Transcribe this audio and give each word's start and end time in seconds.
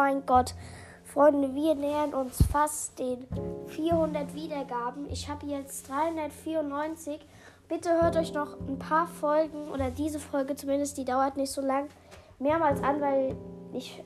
mein 0.00 0.24
Gott. 0.24 0.54
Freunde, 1.04 1.54
wir 1.54 1.74
nähern 1.74 2.14
uns 2.14 2.42
fast 2.50 2.98
den 2.98 3.26
400 3.66 4.34
Wiedergaben. 4.34 5.10
Ich 5.10 5.28
habe 5.28 5.44
jetzt 5.44 5.90
394. 5.90 7.20
Bitte 7.68 8.00
hört 8.00 8.16
euch 8.16 8.32
noch 8.32 8.58
ein 8.66 8.78
paar 8.78 9.06
Folgen 9.06 9.68
oder 9.68 9.90
diese 9.90 10.18
Folge 10.18 10.56
zumindest, 10.56 10.96
die 10.96 11.04
dauert 11.04 11.36
nicht 11.36 11.52
so 11.52 11.60
lang, 11.60 11.88
mehrmals 12.38 12.82
an, 12.82 13.02
weil 13.02 13.36
ich 13.74 14.02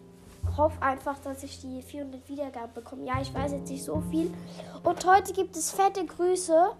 hoffe 0.56 0.82
einfach, 0.82 1.16
dass 1.20 1.44
ich 1.44 1.60
die 1.60 1.80
400 1.80 2.28
Wiedergaben 2.28 2.74
bekomme. 2.74 3.06
Ja, 3.06 3.20
ich 3.20 3.32
weiß 3.32 3.52
jetzt 3.52 3.70
nicht 3.70 3.84
so 3.84 4.02
viel. 4.10 4.34
Und 4.82 5.06
heute 5.06 5.32
gibt 5.32 5.56
es 5.56 5.70
fette 5.70 6.04
Grüße 6.04 6.72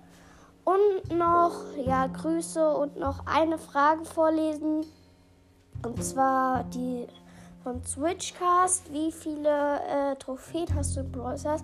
und 0.64 1.16
noch, 1.16 1.54
ja, 1.86 2.08
Grüße 2.08 2.68
und 2.68 2.96
noch 2.96 3.24
eine 3.26 3.58
Frage 3.58 4.04
vorlesen. 4.04 4.84
Und 5.84 6.02
zwar 6.02 6.64
die 6.64 7.06
von 7.64 7.84
Switchcast. 7.84 8.92
Wie 8.92 9.10
viele 9.10 9.80
äh, 9.88 10.14
Trophäen 10.16 10.68
hast 10.74 10.96
du 10.96 11.00
in 11.00 11.10
Brawl 11.10 11.38
Stars? 11.38 11.62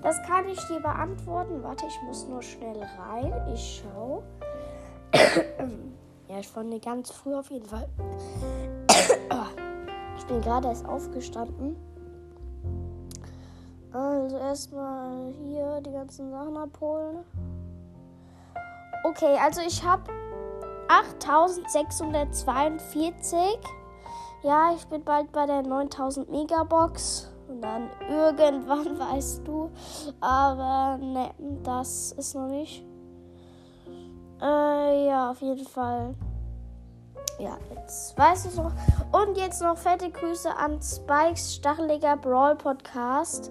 Das 0.00 0.22
kann 0.22 0.48
ich 0.48 0.58
dir 0.68 0.80
beantworten. 0.80 1.62
Warte, 1.62 1.84
ich 1.86 2.00
muss 2.06 2.26
nur 2.26 2.40
schnell 2.40 2.80
rein. 2.98 3.34
Ich 3.52 3.82
schau. 3.82 4.22
ja, 6.28 6.38
ich 6.38 6.48
fand 6.48 6.82
ganz 6.82 7.10
früh 7.10 7.34
auf 7.34 7.50
jeden 7.50 7.66
Fall. 7.66 7.86
ich 10.16 10.24
bin 10.24 10.40
gerade 10.40 10.68
erst 10.68 10.86
aufgestanden. 10.86 11.76
Also 13.92 14.38
erstmal 14.38 15.34
hier 15.44 15.82
die 15.84 15.90
ganzen 15.90 16.30
Sachen 16.30 16.56
abholen. 16.56 17.24
Okay, 19.02 19.36
also 19.42 19.60
ich 19.66 19.84
habe 19.84 20.04
8642. 20.88 23.79
Ja, 24.42 24.72
ich 24.74 24.86
bin 24.86 25.04
bald 25.04 25.30
bei 25.32 25.46
der 25.46 25.62
9000 25.62 26.30
Megabox. 26.30 27.30
Und 27.48 27.60
dann 27.62 27.90
irgendwann 28.08 28.98
weißt 28.98 29.46
du. 29.46 29.70
Aber 30.20 30.98
ne, 30.98 31.30
das 31.62 32.12
ist 32.12 32.34
noch 32.34 32.46
nicht. 32.46 32.84
Äh, 34.40 35.06
ja, 35.06 35.30
auf 35.30 35.40
jeden 35.42 35.66
Fall. 35.66 36.14
Ja, 37.38 37.58
jetzt 37.74 38.16
weißt 38.18 38.46
du 38.46 38.48
es 38.50 38.56
noch. 38.56 38.72
Und 39.12 39.36
jetzt 39.36 39.60
noch 39.60 39.76
fette 39.76 40.10
Grüße 40.10 40.54
an 40.56 40.80
Spikes 40.80 41.54
Stacheliger 41.56 42.16
Brawl 42.16 42.56
Podcast. 42.56 43.50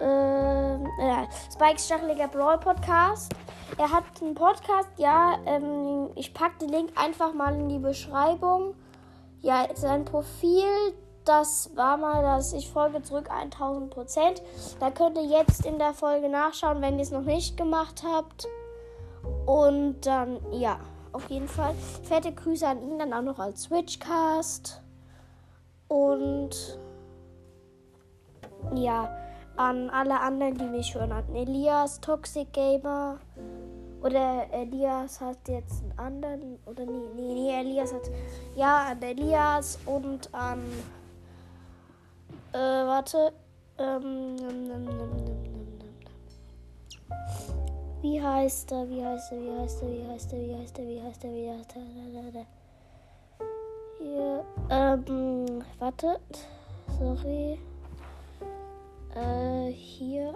Äh, 0.00 0.74
äh, 0.74 1.26
Spikes 1.52 1.86
Stacheliger 1.86 2.28
Brawl 2.28 2.58
Podcast. 2.58 3.32
Er 3.76 3.90
hat 3.90 4.04
einen 4.20 4.34
Podcast, 4.34 4.90
ja. 4.98 5.38
Ähm, 5.46 6.10
ich 6.14 6.32
packe 6.32 6.58
den 6.60 6.68
Link 6.68 6.92
einfach 6.94 7.34
mal 7.34 7.54
in 7.54 7.68
die 7.68 7.78
Beschreibung. 7.78 8.74
Ja, 9.42 9.66
sein 9.74 10.04
Profil, 10.04 10.94
das 11.24 11.70
war 11.74 11.96
mal 11.96 12.22
das 12.22 12.52
Ich 12.52 12.70
folge 12.70 13.02
zurück 13.02 13.30
1000 13.30 13.90
Prozent. 13.90 14.42
Da 14.78 14.90
könnt 14.90 15.16
ihr 15.16 15.24
jetzt 15.24 15.66
in 15.66 15.78
der 15.78 15.92
Folge 15.92 16.28
nachschauen, 16.28 16.80
wenn 16.82 16.96
ihr 16.96 17.02
es 17.02 17.10
noch 17.10 17.22
nicht 17.22 17.56
gemacht 17.56 18.04
habt. 18.06 18.46
Und 19.46 20.02
dann, 20.02 20.38
ja, 20.52 20.78
auf 21.12 21.28
jeden 21.28 21.48
Fall. 21.48 21.74
Fette 22.04 22.32
Grüße 22.32 22.66
an 22.66 22.82
ihn 22.82 22.98
dann 22.98 23.12
auch 23.12 23.22
noch 23.22 23.38
als 23.38 23.64
Switchcast. 23.64 24.82
Und 25.88 26.78
ja, 28.74 29.08
an 29.56 29.90
alle 29.90 30.20
anderen, 30.20 30.56
die 30.56 30.64
mich 30.64 30.94
hören. 30.94 31.12
An 31.12 31.34
Elias, 31.34 32.00
Toxic 32.00 32.52
Gamer. 32.52 33.18
Oder 34.04 34.46
Elias 34.52 35.18
hat 35.18 35.48
jetzt 35.48 35.82
einen 35.82 35.98
anderen. 35.98 36.58
Oder 36.66 36.84
nee, 36.84 37.08
nee, 37.16 37.34
nee, 37.34 37.58
Elias 37.58 37.94
hat. 37.94 38.10
Ja, 38.54 38.88
an 38.90 39.00
Elias 39.00 39.78
und 39.86 40.28
an. 40.34 40.62
Äh, 42.52 42.58
warte. 42.58 43.32
Ähm, 43.78 44.36
wie 48.02 48.22
heißt 48.22 48.72
er? 48.72 48.90
Wie 48.90 49.02
heißt 49.02 49.32
er? 49.32 49.40
Wie 49.40 49.58
heißt 49.58 49.82
er? 49.82 49.88
Wie 49.88 50.06
heißt 50.06 50.32
er? 50.34 50.38
Wie 50.38 50.54
heißt 50.54 50.78
er? 50.78 50.86
Wie 50.86 51.00
heißt 51.00 51.24
er? 51.24 51.32
Wie 51.32 51.50
heißt 51.50 52.36
er? 52.36 52.46
Hier. 53.98 54.44
Ähm, 54.68 55.64
warte. 55.78 56.20
Sorry. 56.98 57.58
Äh, 59.14 59.72
hier. 59.72 60.34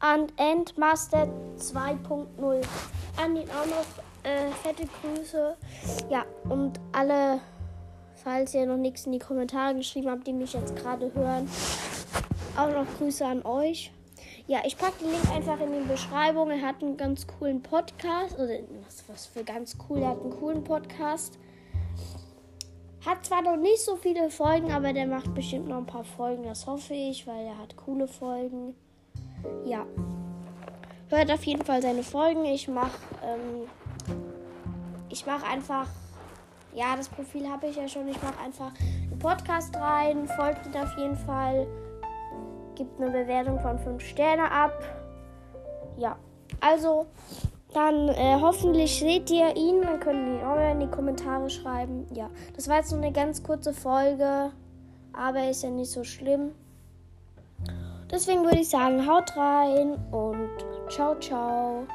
Und 0.00 0.32
Endmaster 0.36 1.28
2.0. 1.58 2.62
An 3.16 3.36
ihn 3.36 3.48
auch 3.50 3.66
noch 3.66 3.86
äh, 4.22 4.50
fette 4.62 4.86
Grüße. 5.00 5.56
Ja, 6.10 6.24
und 6.48 6.78
alle, 6.92 7.40
falls 8.22 8.54
ihr 8.54 8.66
noch 8.66 8.76
nichts 8.76 9.06
in 9.06 9.12
die 9.12 9.18
Kommentare 9.18 9.74
geschrieben 9.74 10.10
habt, 10.10 10.26
die 10.26 10.32
mich 10.32 10.52
jetzt 10.52 10.76
gerade 10.76 11.12
hören, 11.14 11.48
auch 12.56 12.70
noch 12.70 12.86
Grüße 12.98 13.24
an 13.24 13.44
euch. 13.44 13.90
Ja, 14.46 14.60
ich 14.64 14.76
packe 14.76 15.02
den 15.02 15.10
Link 15.10 15.30
einfach 15.30 15.60
in 15.60 15.72
die 15.72 15.88
Beschreibung. 15.88 16.50
Er 16.50 16.62
hat 16.62 16.82
einen 16.82 16.96
ganz 16.96 17.26
coolen 17.26 17.62
Podcast. 17.62 18.34
Oder 18.38 18.58
was, 18.84 19.04
was 19.08 19.26
für 19.26 19.42
ganz 19.42 19.76
cool. 19.88 19.98
Er 20.00 20.10
hat 20.10 20.20
einen 20.20 20.30
coolen 20.30 20.62
Podcast. 20.62 21.38
Hat 23.06 23.24
zwar 23.24 23.40
noch 23.40 23.56
nicht 23.56 23.80
so 23.80 23.94
viele 23.94 24.30
Folgen, 24.30 24.72
aber 24.72 24.92
der 24.92 25.06
macht 25.06 25.32
bestimmt 25.32 25.68
noch 25.68 25.76
ein 25.76 25.86
paar 25.86 26.02
Folgen, 26.02 26.42
das 26.42 26.66
hoffe 26.66 26.92
ich, 26.92 27.24
weil 27.24 27.46
er 27.46 27.56
hat 27.56 27.76
coole 27.76 28.08
Folgen. 28.08 28.74
Ja. 29.64 29.84
Hört 31.08 31.30
auf 31.30 31.44
jeden 31.44 31.64
Fall 31.64 31.82
seine 31.82 32.02
Folgen. 32.02 32.44
Ich 32.44 32.68
mache 32.68 32.98
ähm, 33.22 33.68
ich 35.08 35.24
mache 35.26 35.46
einfach 35.46 35.86
ja, 36.76 36.94
das 36.94 37.08
Profil 37.08 37.48
habe 37.48 37.68
ich 37.68 37.76
ja 37.76 37.88
schon. 37.88 38.06
Ich 38.06 38.22
mache 38.22 38.38
einfach 38.44 38.70
einen 38.78 39.18
Podcast 39.18 39.74
rein, 39.76 40.28
folgt 40.28 40.66
ihn 40.66 40.76
auf 40.76 40.94
jeden 40.98 41.16
Fall, 41.16 41.66
gibt 42.74 43.00
eine 43.00 43.10
Bewertung 43.10 43.58
von 43.60 43.78
5 43.78 44.04
Sterne 44.04 44.50
ab. 44.50 44.78
Ja, 45.96 46.18
also 46.60 47.06
dann 47.72 48.08
äh, 48.10 48.38
hoffentlich 48.40 48.98
seht 48.98 49.30
ihr 49.30 49.56
ihn. 49.56 49.80
Dann 49.80 50.00
könnt 50.00 50.28
ihr 50.28 50.34
ihn 50.34 50.44
auch 50.44 50.70
in 50.70 50.80
die 50.80 50.86
Kommentare 50.86 51.48
schreiben. 51.48 52.06
Ja, 52.12 52.28
das 52.54 52.68
war 52.68 52.76
jetzt 52.76 52.92
nur 52.92 53.00
eine 53.00 53.12
ganz 53.12 53.42
kurze 53.42 53.72
Folge. 53.72 54.52
Aber 55.14 55.48
ist 55.48 55.62
ja 55.62 55.70
nicht 55.70 55.90
so 55.90 56.04
schlimm. 56.04 56.52
Deswegen 58.10 58.44
würde 58.44 58.60
ich 58.60 58.68
sagen, 58.68 59.06
haut 59.06 59.36
rein 59.36 59.96
und 60.12 60.50
ciao, 60.88 61.18
ciao. 61.18 61.86